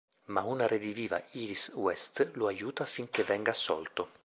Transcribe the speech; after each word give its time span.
Ma 0.29 0.41
una 0.41 0.65
rediviva 0.65 1.21
Iris 1.33 1.69
West 1.75 2.31
lo 2.33 2.47
aiuta 2.47 2.81
affinché 2.81 3.23
venga 3.23 3.51
assolto. 3.51 4.09